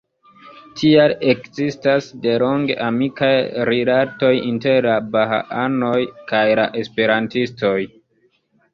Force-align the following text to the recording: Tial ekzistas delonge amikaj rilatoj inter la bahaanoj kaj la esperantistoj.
Tial 0.77 1.11
ekzistas 1.33 2.07
delonge 2.23 2.79
amikaj 2.87 3.31
rilatoj 3.71 4.33
inter 4.49 4.91
la 4.93 4.99
bahaanoj 5.15 5.97
kaj 6.33 6.45
la 6.63 6.69
esperantistoj. 6.85 7.81